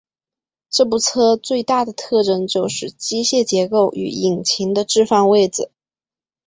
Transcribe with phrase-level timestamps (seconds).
[0.71, 5.69] 这部车最大的特征就是机械结构与引擎的置放位子。